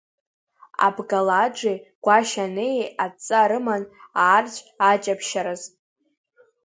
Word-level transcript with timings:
Абгалаџи 0.85 1.73
Гәашьанеии 2.03 2.83
адҵа 3.03 3.49
рыман 3.49 3.83
аарцә 4.25 4.61
аҷаԥшьараз. 4.89 5.61